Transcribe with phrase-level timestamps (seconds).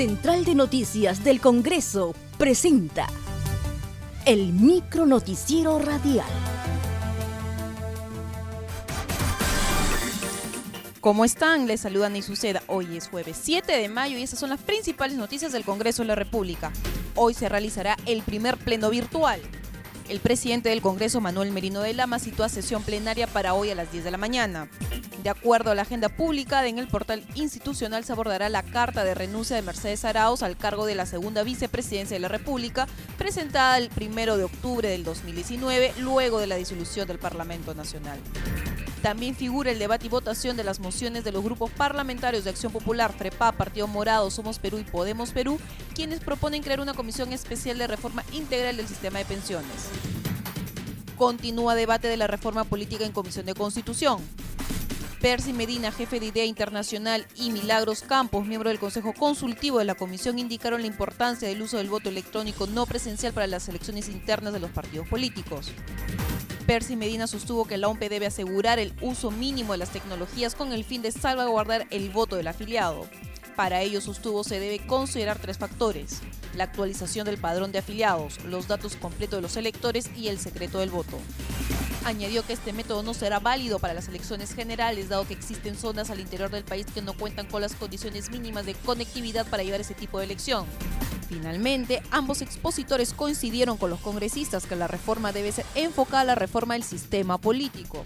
[0.00, 3.06] Central de Noticias del Congreso presenta
[4.24, 6.24] el micro noticiero radial.
[11.02, 11.66] ¿Cómo están?
[11.66, 12.62] Les saludan y suceda.
[12.66, 16.08] Hoy es jueves 7 de mayo y estas son las principales noticias del Congreso de
[16.08, 16.72] la República.
[17.14, 19.42] Hoy se realizará el primer pleno virtual.
[20.10, 23.76] El presidente del Congreso, Manuel Merino de Lama, citó a sesión plenaria para hoy a
[23.76, 24.68] las 10 de la mañana.
[25.22, 29.14] De acuerdo a la agenda pública, en el portal institucional se abordará la carta de
[29.14, 32.88] renuncia de Mercedes Arauz al cargo de la segunda vicepresidencia de la República,
[33.18, 38.18] presentada el 1 de octubre del 2019, luego de la disolución del Parlamento Nacional.
[39.02, 42.70] También figura el debate y votación de las mociones de los grupos parlamentarios de Acción
[42.70, 45.58] Popular, FREPA, Partido Morado, Somos Perú y Podemos Perú,
[45.94, 49.88] quienes proponen crear una comisión especial de reforma integral del sistema de pensiones.
[51.16, 54.20] Continúa debate de la reforma política en Comisión de Constitución.
[55.20, 59.94] Percy Medina, jefe de Idea Internacional, y Milagros Campos, miembro del Consejo Consultivo de la
[59.94, 64.54] Comisión, indicaron la importancia del uso del voto electrónico no presencial para las elecciones internas
[64.54, 65.72] de los partidos políticos.
[66.66, 70.72] Percy Medina sostuvo que la OMP debe asegurar el uso mínimo de las tecnologías con
[70.72, 73.06] el fin de salvaguardar el voto del afiliado.
[73.60, 76.22] Para ello sostuvo se debe considerar tres factores,
[76.54, 80.78] la actualización del padrón de afiliados, los datos completos de los electores y el secreto
[80.78, 81.18] del voto.
[82.06, 86.08] Añadió que este método no será válido para las elecciones generales, dado que existen zonas
[86.08, 89.82] al interior del país que no cuentan con las condiciones mínimas de conectividad para llevar
[89.82, 90.64] ese tipo de elección.
[91.28, 96.34] Finalmente, ambos expositores coincidieron con los congresistas que la reforma debe ser enfocada a la
[96.34, 98.04] reforma del sistema político,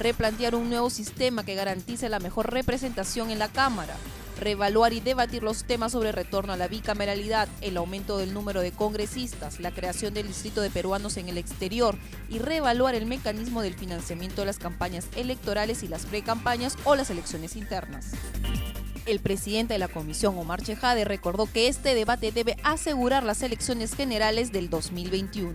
[0.00, 3.94] replantear un nuevo sistema que garantice la mejor representación en la Cámara,
[4.38, 8.72] reevaluar y debatir los temas sobre retorno a la bicameralidad, el aumento del número de
[8.72, 11.96] congresistas, la creación del distrito de peruanos en el exterior
[12.28, 17.10] y reevaluar el mecanismo del financiamiento de las campañas electorales y las precampañas o las
[17.10, 18.12] elecciones internas.
[19.06, 23.94] El presidente de la comisión, Omar Chejade, recordó que este debate debe asegurar las elecciones
[23.94, 25.54] generales del 2021.